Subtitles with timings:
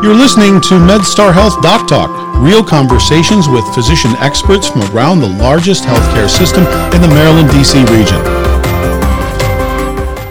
[0.00, 2.08] You're listening to MedStar Health Doc Talk,
[2.40, 6.62] real conversations with physician experts from around the largest healthcare system
[6.94, 7.80] in the Maryland, D.C.
[7.80, 8.22] region.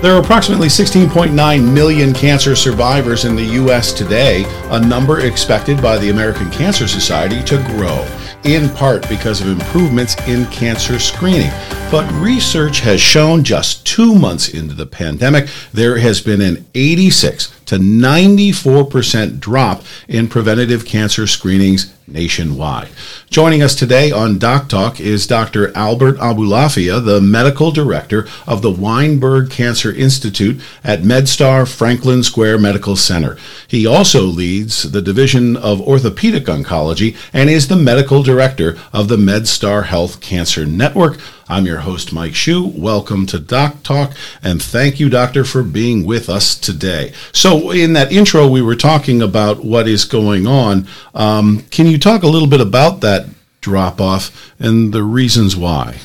[0.01, 3.91] There are approximately 16.9 million cancer survivors in the U.S.
[3.91, 8.07] today, a number expected by the American Cancer Society to grow,
[8.45, 11.51] in part because of improvements in cancer screening.
[11.89, 17.57] But research has shown just two months into the pandemic, there has been an 86
[17.67, 22.89] to 94% drop in preventative cancer screenings nationwide.
[23.29, 25.75] Joining us today on Doc Talk is Dr.
[25.75, 32.95] Albert Aboulafia, the medical director of the Weinberg Cancer Institute at MedStar Franklin Square Medical
[32.95, 33.37] Center.
[33.67, 39.17] He also leads the Division of Orthopedic Oncology and is the medical director of the
[39.17, 41.19] MedStar Health Cancer Network.
[41.49, 42.67] I'm your host, Mike Shu.
[42.75, 44.11] Welcome to Doc Talk,
[44.43, 47.13] and thank you, Doctor, for being with us today.
[47.31, 50.87] So, in that intro, we were talking about what is going on.
[51.15, 53.27] Um, can you talk a little bit about that
[53.61, 55.99] drop off and the reasons why?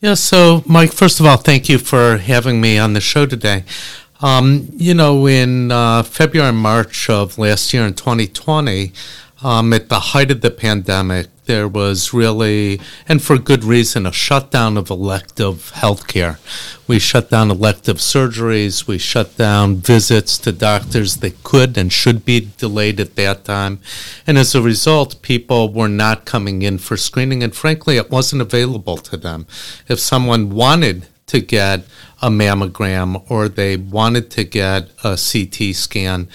[0.00, 3.64] Yeah, so, Mike, first of all, thank you for having me on the show today.
[4.22, 8.92] Um, you know, in uh, February and March of last year in 2020,
[9.42, 14.12] um, at the height of the pandemic, there was really, and for good reason, a
[14.12, 16.38] shutdown of elective healthcare.
[16.86, 18.86] We shut down elective surgeries.
[18.86, 23.80] We shut down visits to doctors that could and should be delayed at that time.
[24.26, 28.42] And as a result, people were not coming in for screening, and frankly, it wasn't
[28.42, 29.46] available to them.
[29.88, 31.84] If someone wanted to get
[32.20, 36.28] a mammogram or they wanted to get a CT scan,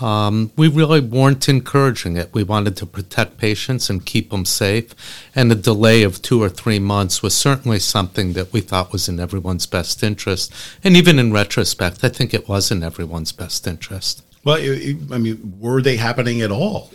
[0.00, 2.32] um, we really weren't encouraging it.
[2.32, 4.94] We wanted to protect patients and keep them safe,
[5.34, 9.08] and a delay of two or three months was certainly something that we thought was
[9.08, 10.52] in everyone's best interest.
[10.82, 14.22] And even in retrospect, I think it was in everyone's best interest.
[14.44, 16.90] Well, I mean, were they happening at all?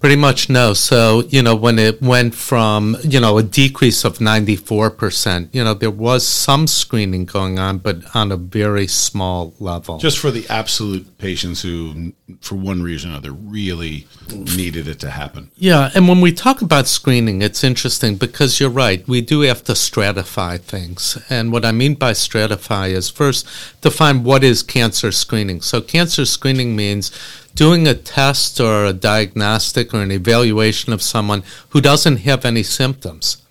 [0.00, 0.72] Pretty much no.
[0.74, 5.74] So, you know, when it went from, you know, a decrease of 94%, you know,
[5.74, 9.98] there was some screening going on, but on a very small level.
[9.98, 15.10] Just for the absolute patients who, for one reason or another, really needed it to
[15.10, 15.50] happen.
[15.56, 15.90] Yeah.
[15.94, 19.06] And when we talk about screening, it's interesting because you're right.
[19.08, 21.18] We do have to stratify things.
[21.30, 23.46] And what I mean by stratify is first
[23.80, 25.62] define what is cancer screening.
[25.62, 27.10] So, cancer screening means
[27.56, 32.62] doing a test or a diagnostic or an evaluation of someone who doesn't have any
[32.62, 33.42] symptoms.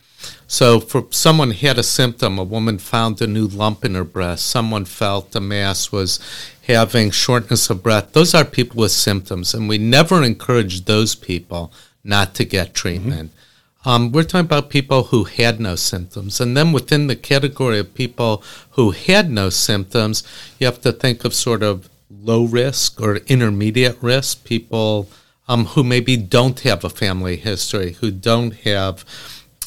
[0.47, 4.45] So, for someone had a symptom, a woman found a new lump in her breast,
[4.45, 6.19] someone felt a mass was
[6.67, 8.13] having shortness of breath.
[8.13, 11.73] Those are people with symptoms, and we never encourage those people
[12.03, 13.31] not to get treatment.
[13.31, 13.89] Mm-hmm.
[13.89, 16.41] Um, we're talking about people who had no symptoms.
[16.41, 20.23] And then within the category of people who had no symptoms,
[20.57, 21.87] you have to think of sort of
[22.21, 25.09] low risk or intermediate risk, people
[25.47, 29.05] um, who maybe don't have a family history, who don't have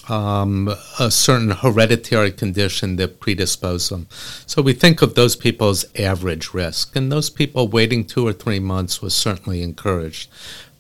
[0.09, 4.07] um, a certain hereditary condition that predispose them.
[4.47, 8.33] So we think of those people as average risk, and those people waiting two or
[8.33, 10.31] three months was certainly encouraged.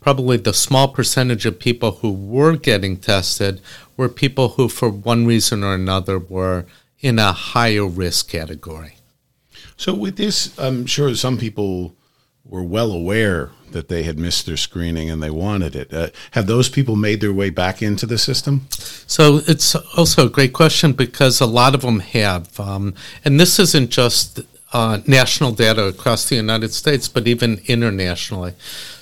[0.00, 3.60] Probably the small percentage of people who were getting tested
[3.96, 6.64] were people who, for one reason or another, were
[7.00, 8.97] in a higher risk category.
[9.78, 11.94] So with this, I'm sure some people
[12.44, 15.94] were well aware that they had missed their screening and they wanted it.
[15.94, 18.66] Uh, have those people made their way back into the system?
[19.06, 22.58] So it's also a great question because a lot of them have.
[22.58, 22.94] Um,
[23.24, 24.40] and this isn't just
[24.72, 28.54] uh, national data across the United States, but even internationally.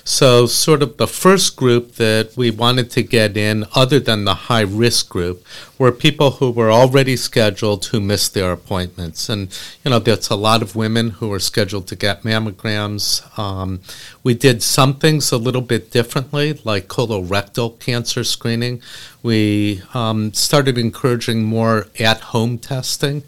[0.09, 4.47] So, sort of the first group that we wanted to get in, other than the
[4.47, 5.45] high risk group,
[5.77, 9.27] were people who were already scheduled who missed their appointments.
[9.27, 9.49] And,
[9.83, 13.37] you know, there's a lot of women who are scheduled to get mammograms.
[13.37, 13.81] Um,
[14.23, 18.81] we did some things a little bit differently, like colorectal cancer screening.
[19.21, 23.23] We um, started encouraging more at home testing.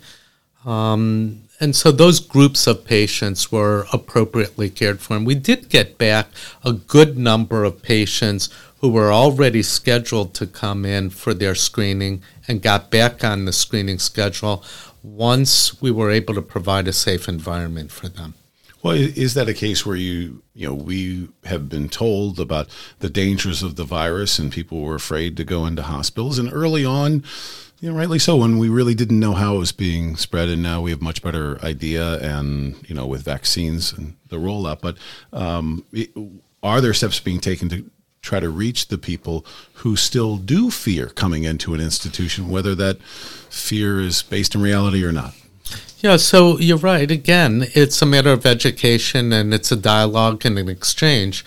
[0.66, 5.16] Um, and so those groups of patients were appropriately cared for.
[5.16, 6.28] And we did get back
[6.64, 8.50] a good number of patients
[8.80, 13.52] who were already scheduled to come in for their screening and got back on the
[13.52, 14.64] screening schedule
[15.04, 18.34] once we were able to provide a safe environment for them.
[18.82, 22.70] Well, is that a case where you, you know, we have been told about
[23.00, 26.40] the dangers of the virus and people were afraid to go into hospitals?
[26.40, 27.26] And early on,
[27.82, 28.36] yeah, rightly so.
[28.36, 31.22] When we really didn't know how it was being spread, and now we have much
[31.22, 34.82] better idea, and you know, with vaccines and the rollout.
[34.82, 34.98] But
[35.32, 36.10] um, it,
[36.62, 37.90] are there steps being taken to
[38.22, 39.46] try to reach the people
[39.76, 43.02] who still do fear coming into an institution, whether that
[43.50, 45.34] fear is based in reality or not?
[46.02, 47.12] Yeah, so you're right.
[47.12, 51.44] Again, it's a matter of education and it's a dialogue and an exchange.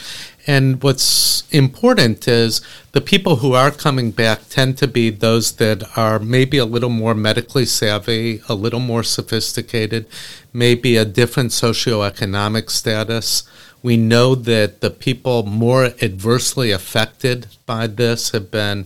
[0.47, 2.61] And what's important is
[2.91, 6.91] the people who are coming back tend to be those that are maybe a little
[6.91, 10.07] more medically savvy, a little more sophisticated,
[10.53, 13.45] maybe a different socioeconomic status.
[13.83, 18.85] We know that the people more adversely affected by this have been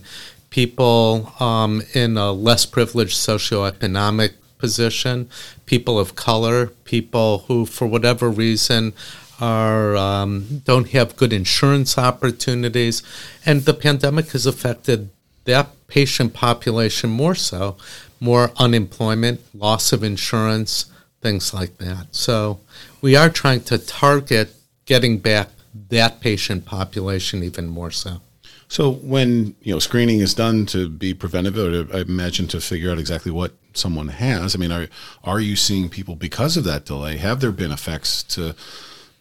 [0.49, 5.29] people um, in a less privileged socioeconomic position,
[5.65, 8.93] people of color, people who, for whatever reason,
[9.39, 13.03] are um, don't have good insurance opportunities,
[13.45, 15.09] and the pandemic has affected
[15.45, 17.77] that patient population more so,
[18.19, 20.85] more unemployment, loss of insurance,
[21.21, 22.07] things like that.
[22.11, 22.59] So
[23.01, 24.53] we are trying to target
[24.85, 25.49] getting back
[25.89, 28.21] that patient population even more so.
[28.69, 32.91] So when you know screening is done to be preventive, or I imagine to figure
[32.91, 34.55] out exactly what someone has.
[34.55, 34.87] I mean, are
[35.23, 37.17] are you seeing people because of that delay?
[37.17, 38.55] Have there been effects to,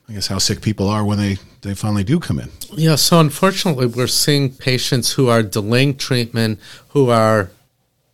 [0.09, 2.51] I guess, how sick people are when they they finally do come in?
[2.73, 2.97] Yeah.
[2.97, 7.51] So unfortunately, we're seeing patients who are delaying treatment who are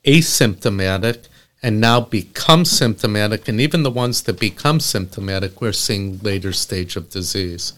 [0.05, 1.29] asymptomatic
[1.65, 6.97] and now become symptomatic, and even the ones that become symptomatic, we're seeing later stage
[6.97, 7.73] of disease.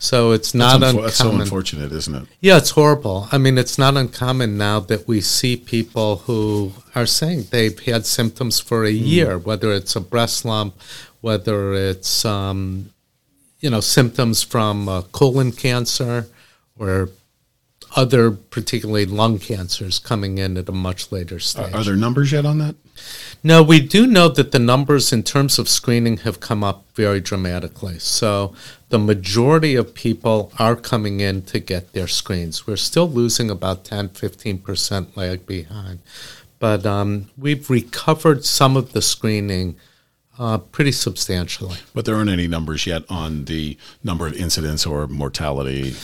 [0.00, 1.04] So it's not that's uncommon.
[1.04, 2.28] That's so unfortunate, isn't it?
[2.40, 3.28] Yeah, it's horrible.
[3.30, 8.06] I mean, it's not uncommon now that we see people who are saying they've had
[8.06, 9.06] symptoms for a mm.
[9.06, 10.74] year, whether it's a breast lump,
[11.20, 12.90] whether it's um,
[13.60, 16.26] you know symptoms from uh, colon cancer
[16.76, 17.10] or
[17.96, 21.72] other, particularly lung cancers, coming in at a much later stage.
[21.72, 22.74] Are, are there numbers yet on that?
[23.42, 27.20] No, we do know that the numbers in terms of screening have come up very
[27.20, 27.98] dramatically.
[27.98, 28.54] So
[28.88, 32.66] the majority of people are coming in to get their screens.
[32.66, 36.00] We're still losing about 10, 15% lag behind.
[36.58, 39.76] But um, we've recovered some of the screening
[40.38, 41.78] uh, pretty substantially.
[41.94, 45.94] But there aren't any numbers yet on the number of incidents or mortality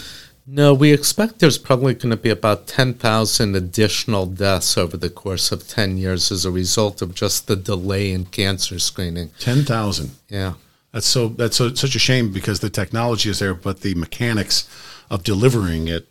[0.46, 5.50] no, we expect there's probably going to be about 10,000 additional deaths over the course
[5.50, 9.30] of 10 years as a result of just the delay in cancer screening.
[9.40, 10.10] 10,000.
[10.28, 10.54] Yeah.
[10.92, 14.68] That's so that's so, such a shame because the technology is there but the mechanics
[15.10, 16.06] of delivering it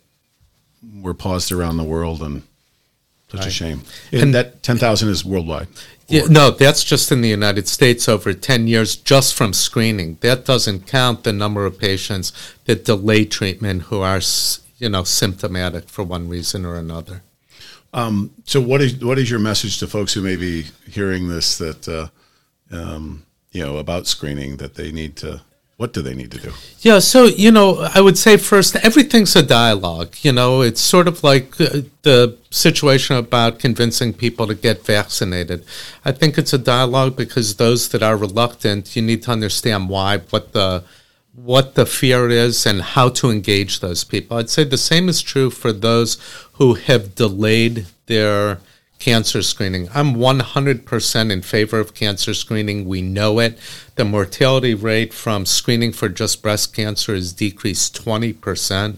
[1.00, 2.42] were paused around the world and
[3.34, 3.48] such right.
[3.48, 3.82] a shame.
[4.12, 5.68] And, and that 10,000 is worldwide.
[6.06, 10.18] Yeah, no, that's just in the United States over 10 years just from screening.
[10.20, 12.32] That doesn't count the number of patients
[12.66, 14.20] that delay treatment who are,
[14.78, 17.22] you know, symptomatic for one reason or another.
[17.94, 21.58] Um, so, what is what is your message to folks who may be hearing this
[21.58, 22.08] that uh,
[22.74, 25.42] um, you know about screening that they need to
[25.76, 26.52] what do they need to do?
[26.80, 30.14] Yeah, so, you know, I would say first, everything's a dialogue.
[30.22, 35.64] You know, it's sort of like uh, the situation about convincing people to get vaccinated.
[36.04, 40.18] I think it's a dialogue because those that are reluctant, you need to understand why,
[40.18, 40.84] what the
[41.34, 44.36] what the fear is and how to engage those people.
[44.36, 46.16] I'd say the same is true for those
[46.52, 48.60] who have delayed their
[49.04, 49.86] cancer screening.
[49.92, 52.86] I'm 100% in favor of cancer screening.
[52.86, 53.58] We know it.
[53.96, 58.96] The mortality rate from screening for just breast cancer has decreased 20%.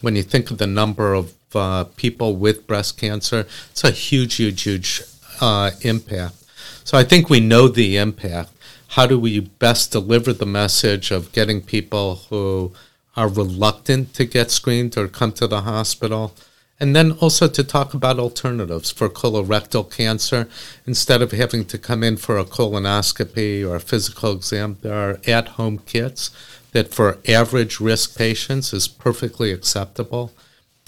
[0.00, 4.36] When you think of the number of uh, people with breast cancer, it's a huge,
[4.36, 5.02] huge, huge
[5.40, 6.36] uh, impact.
[6.84, 8.52] So I think we know the impact.
[8.90, 12.72] How do we best deliver the message of getting people who
[13.16, 16.32] are reluctant to get screened or come to the hospital?
[16.80, 20.48] And then also to talk about alternatives for colorectal cancer.
[20.86, 25.20] Instead of having to come in for a colonoscopy or a physical exam, there are
[25.26, 26.30] at home kits
[26.72, 30.32] that for average risk patients is perfectly acceptable.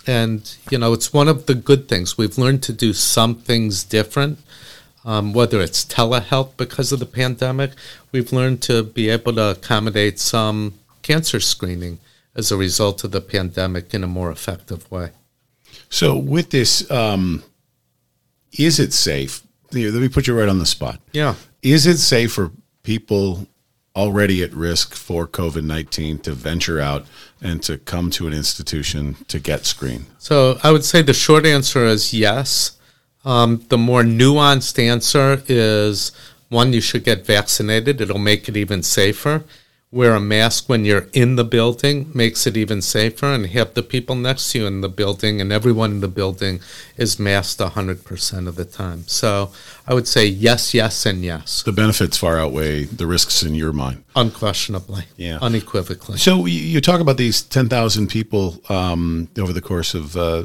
[0.06, 2.16] And, you know, it's one of the good things.
[2.16, 4.38] We've learned to do some things different,
[5.04, 7.73] um, whether it's telehealth because of the pandemic.
[8.12, 11.99] We've learned to be able to accommodate some cancer screening
[12.35, 15.11] as a result of the pandemic in a more effective way.
[15.90, 17.42] So with this, um,
[18.52, 19.42] is it safe?
[19.73, 21.00] Let me put you right on the spot.
[21.12, 21.35] Yeah.
[21.62, 23.47] Is it safe for people
[23.94, 27.06] already at risk for COVID 19 to venture out
[27.42, 30.06] and to come to an institution to get screened?
[30.18, 32.78] So I would say the short answer is yes.
[33.25, 36.12] Um, the more nuanced answer is
[36.49, 39.44] one, you should get vaccinated, it'll make it even safer
[39.92, 43.82] wear a mask when you're in the building makes it even safer and have the
[43.82, 46.61] people next to you in the building and everyone in the building
[46.97, 49.02] is masked 100% of the time.
[49.09, 49.50] So
[49.88, 51.64] i would say yes yes and yes.
[51.64, 54.04] The benefits far outweigh the risks in your mind.
[54.14, 55.04] Unquestionably.
[55.16, 55.38] Yeah.
[55.42, 56.18] Unequivocally.
[56.18, 60.44] So you talk about these 10000 people um, over the course of uh,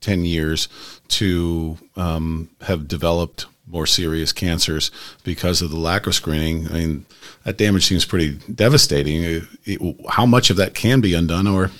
[0.00, 0.68] 10 years
[1.08, 4.90] to um, have developed more serious cancers
[5.24, 6.68] because of the lack of screening.
[6.68, 7.06] I mean,
[7.44, 9.22] that damage seems pretty devastating.
[9.22, 11.70] It, it, how much of that can be undone, or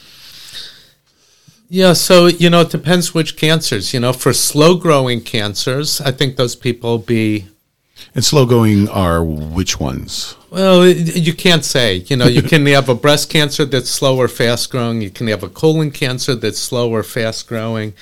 [1.68, 3.94] yeah, so you know, it depends which cancers.
[3.94, 7.46] You know, for slow growing cancers, I think those people be.
[8.14, 10.36] And slow going are which ones?
[10.50, 12.04] Well, you can't say.
[12.08, 15.00] You know, you can have a breast cancer that's slow or fast growing.
[15.00, 17.94] You can have a colon cancer that's slow or fast growing.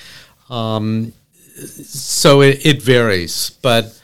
[0.49, 1.13] Um,
[1.55, 3.51] so it, it, varies.
[3.61, 3.99] But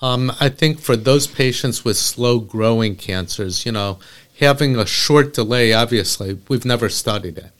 [0.00, 3.98] um, I think for those patients with slow growing cancers, you know,
[4.38, 7.52] having a short delay, obviously, we've never studied it.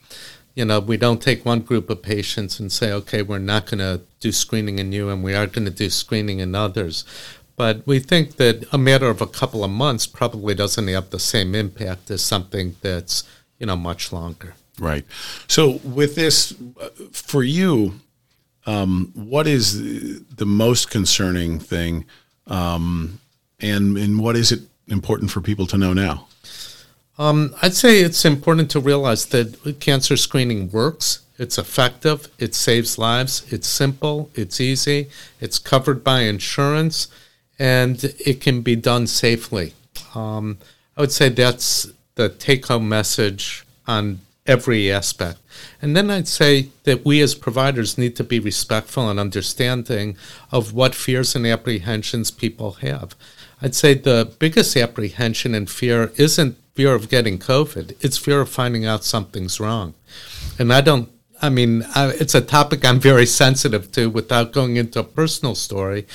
[0.55, 3.79] You know, we don't take one group of patients and say, okay, we're not going
[3.79, 7.05] to do screening in you and we are going to do screening in others.
[7.57, 11.19] But we think that a matter of a couple of months probably doesn't have the
[11.19, 13.25] same impact as something that's,
[13.59, 14.55] you know, much longer.
[14.79, 15.05] Right.
[15.49, 18.01] So with this, uh, for you,
[18.67, 22.05] um, what is the most concerning thing,
[22.47, 23.21] um,
[23.61, 26.27] and and what is it important for people to know now?
[27.19, 31.21] Um, I'd say it's important to realize that cancer screening works.
[31.39, 32.29] It's effective.
[32.39, 33.45] It saves lives.
[33.53, 34.31] It's simple.
[34.35, 35.09] It's easy.
[35.41, 37.09] It's covered by insurance,
[37.59, 39.75] and it can be done safely.
[40.15, 40.59] Um,
[40.97, 45.39] I would say that's the take-home message on every aspect.
[45.81, 50.17] And then I'd say that we as providers need to be respectful and understanding
[50.51, 53.15] of what fears and apprehensions people have.
[53.61, 58.49] I'd say the biggest apprehension and fear isn't fear of getting COVID, it's fear of
[58.49, 59.95] finding out something's wrong.
[60.59, 61.09] And I don't,
[61.41, 66.07] I mean, it's a topic I'm very sensitive to without going into a personal story,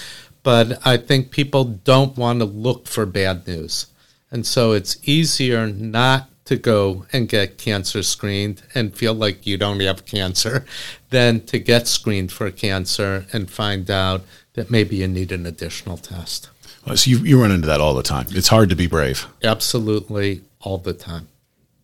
[0.44, 3.88] but I think people don't want to look for bad news.
[4.32, 9.58] And so it's easier not to go and get cancer screened and feel like you
[9.58, 10.66] don't have cancer
[11.10, 14.24] than to get screened for cancer and find out
[14.54, 16.50] that maybe you need an additional test.
[16.96, 18.28] So you, you run into that all the time.
[18.30, 19.28] It's hard to be brave.
[19.44, 21.28] Absolutely, all the time.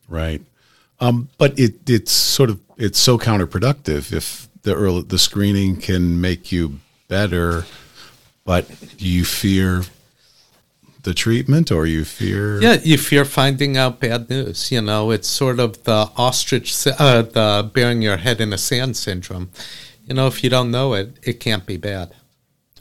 [0.08, 0.42] Right.
[1.02, 6.22] Um, but it, it's sort of it's so counterproductive if the early, the screening can
[6.22, 6.80] make you
[7.10, 7.66] better,
[8.46, 8.66] but
[8.98, 9.84] you fear
[11.04, 15.28] the treatment or you fear yeah you fear finding out bad news you know it's
[15.28, 19.50] sort of the ostrich uh, the burying your head in a sand syndrome
[20.08, 22.14] you know if you don't know it it can't be bad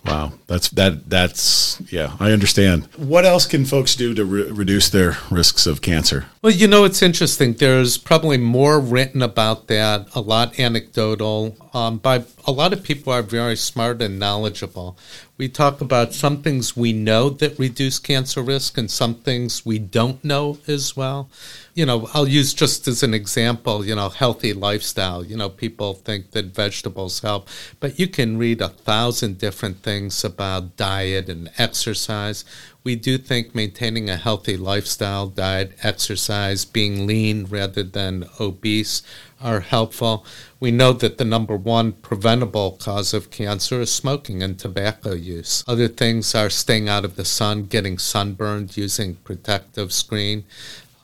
[0.05, 2.89] Wow, that's that that's yeah, I understand.
[2.97, 6.27] What else can folks do to re- reduce their risks of cancer?
[6.43, 7.53] Well, you know, it's interesting.
[7.53, 13.13] There's probably more written about that, a lot anecdotal, um, by a lot of people
[13.13, 14.97] are very smart and knowledgeable.
[15.39, 19.79] We talk about some things we know that reduce cancer risk and some things we
[19.79, 21.29] don't know as well
[21.75, 25.25] you know, I'll use just as an example, you know, healthy lifestyle.
[25.25, 27.49] You know, people think that vegetables help,
[27.81, 32.45] but you can read a thousand different things about diet and exercise.
[32.85, 39.03] We do think maintaining a healthy lifestyle, diet, exercise, being lean rather than obese
[39.43, 40.25] are helpful.
[40.61, 45.65] We know that the number one preventable cause of cancer is smoking and tobacco use.
[45.67, 50.45] Other things are staying out of the sun, getting sunburned, using protective screen.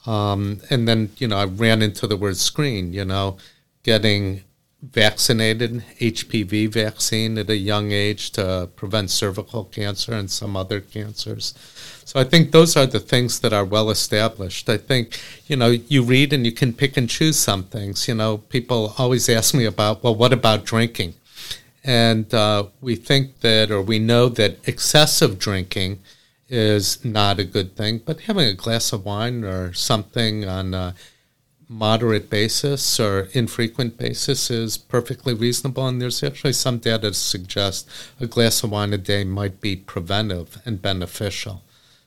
[0.07, 3.37] Um, and then, you know, I ran into the word screen, you know,
[3.83, 4.45] getting
[4.81, 11.53] vaccinated, HPV vaccine at a young age to prevent cervical cancer and some other cancers.
[12.05, 14.69] So I think those are the things that are well established.
[14.69, 18.07] I think, you know, you read and you can pick and choose some things.
[18.07, 21.15] You know, people always ask me about, well, what about drinking?
[21.85, 25.99] And uh, we think that, or we know that excessive drinking
[26.49, 27.99] is not a good thing.
[27.99, 30.95] But having a glass of wine or something on a
[31.69, 35.87] moderate basis or infrequent basis is perfectly reasonable.
[35.87, 39.77] And there's actually some data to suggest a glass of wine a day might be
[39.77, 41.63] preventive and beneficial.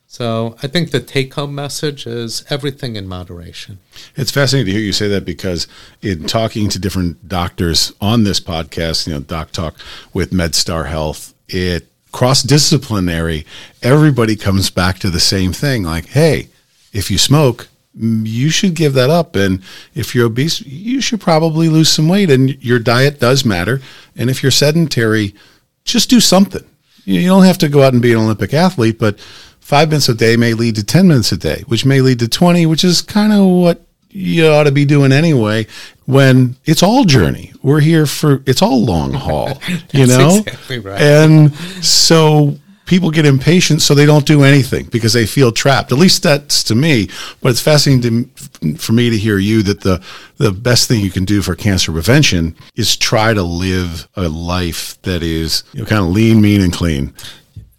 [0.07, 3.79] So I think the take home message is everything in moderation.
[4.17, 5.67] It's fascinating to hear you say that because
[6.01, 9.75] in talking to different doctors on this podcast, you know, Doc Talk
[10.11, 13.45] with MedStar Health, it cross disciplinary,
[13.81, 16.49] everybody comes back to the same thing like, hey,
[16.91, 19.35] if you smoke, you should give that up.
[19.35, 19.61] And
[19.93, 22.29] if you're obese, you should probably lose some weight.
[22.29, 23.81] And your diet does matter.
[24.15, 25.35] And if you're sedentary,
[25.83, 26.63] just do something.
[27.03, 30.13] You don't have to go out and be an Olympic athlete, but five minutes a
[30.13, 33.01] day may lead to 10 minutes a day, which may lead to 20, which is
[33.01, 33.81] kind of what
[34.13, 35.65] you ought to be doing anyway
[36.05, 39.61] when it's all journey we're here for it's all long haul
[39.93, 41.01] you know exactly right.
[41.01, 42.55] and so
[42.91, 46.61] people get impatient so they don't do anything because they feel trapped at least that's
[46.61, 47.07] to me
[47.39, 48.29] but it's fascinating
[48.59, 50.03] to, for me to hear you that the
[50.39, 55.01] the best thing you can do for cancer prevention is try to live a life
[55.03, 57.13] that is you know, kind of lean mean and clean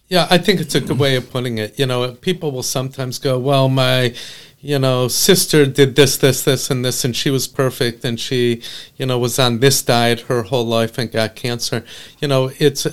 [0.08, 1.78] Yeah, I think it's a good way of putting it.
[1.78, 4.14] You know, people will sometimes go, "Well, my,
[4.60, 8.60] you know, sister did this, this, this, and this, and she was perfect, and she,
[8.98, 11.82] you know, was on this diet her whole life and got cancer."
[12.20, 12.86] You know, it's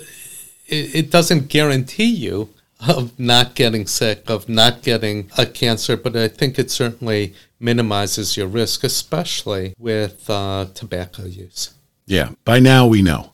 [0.72, 2.50] it, it doesn't guarantee you
[2.88, 8.38] of not getting sick, of not getting a cancer, but I think it certainly minimizes
[8.38, 11.72] your risk, especially with uh, tobacco use.
[12.06, 13.34] Yeah, by now we know.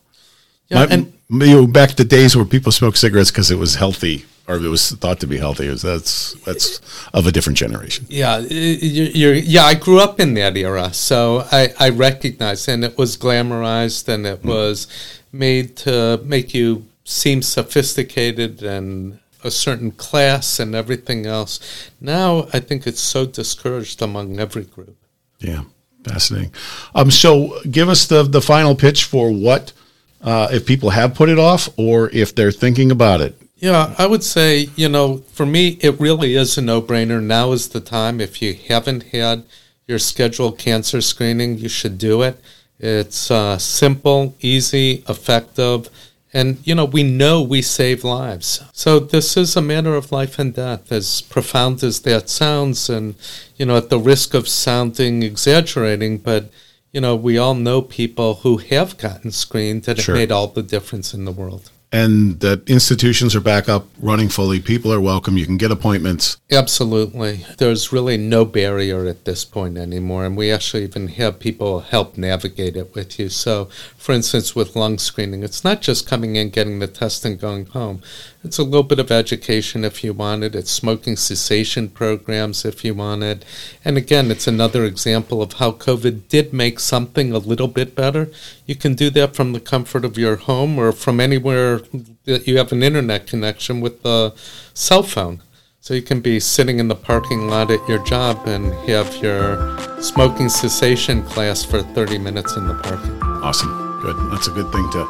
[0.68, 3.76] Yeah, My- and you know, back to days where people smoked cigarettes because it was
[3.76, 5.68] healthy or it was thought to be healthy.
[5.68, 6.80] Was- That's that's
[7.14, 8.06] of a different generation.
[8.08, 9.64] Yeah, you- you're, yeah.
[9.64, 14.26] I grew up in that era, so I, I recognize, and it was glamorized, and
[14.26, 14.86] it was
[15.32, 21.60] made to make you seem sophisticated and a certain class and everything else.
[22.00, 24.96] Now, I think it's so discouraged among every group.
[25.38, 25.62] Yeah,
[26.04, 26.52] fascinating.
[26.94, 29.72] Um, so give us the the final pitch for what
[30.20, 33.40] uh, if people have put it off or if they're thinking about it.
[33.58, 37.22] Yeah, I would say, you know, for me, it really is a no brainer.
[37.22, 38.20] Now is the time.
[38.20, 39.44] If you haven't had
[39.86, 42.38] your scheduled cancer screening, you should do it.
[42.78, 45.88] It's uh, simple, easy, effective.
[46.32, 48.62] And, you know, we know we save lives.
[48.72, 52.90] So this is a matter of life and death, as profound as that sounds.
[52.90, 53.14] And,
[53.56, 56.50] you know, at the risk of sounding exaggerating, but,
[56.92, 60.14] you know, we all know people who have gotten screened and Sure.
[60.14, 61.70] it made all the difference in the world.
[61.92, 64.60] And the institutions are back up running fully.
[64.60, 65.36] People are welcome.
[65.36, 66.36] You can get appointments.
[66.50, 67.46] Absolutely.
[67.58, 70.24] There's really no barrier at this point anymore.
[70.24, 73.28] And we actually even have people help navigate it with you.
[73.28, 73.66] So,
[73.96, 77.66] for instance, with lung screening, it's not just coming in, getting the test, and going
[77.66, 78.02] home.
[78.44, 80.54] It's a little bit of education if you want it.
[80.54, 83.44] It's smoking cessation programs if you want it.
[83.84, 88.28] And again, it's another example of how COVID did make something a little bit better.
[88.64, 91.75] You can do that from the comfort of your home or from anywhere
[92.24, 94.34] you have an internet connection with the
[94.74, 95.42] cell phone.
[95.80, 99.78] So you can be sitting in the parking lot at your job and have your
[100.02, 103.22] smoking cessation class for 30 minutes in the parking.
[103.22, 103.85] Awesome.
[104.00, 104.16] Good.
[104.30, 105.06] That's a good thing to,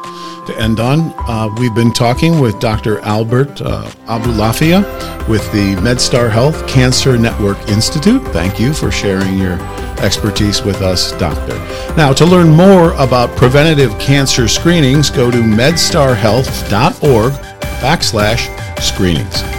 [0.47, 1.13] to end on.
[1.27, 2.99] Uh, we've been talking with Dr.
[2.99, 4.81] Albert uh, Aboulafia
[5.27, 8.21] with the MedStar Health Cancer Network Institute.
[8.29, 9.59] Thank you for sharing your
[9.99, 11.55] expertise with us, Doctor.
[11.95, 17.33] Now, to learn more about preventative cancer screenings, go to medstarhealth.org
[17.81, 19.56] backslash screenings.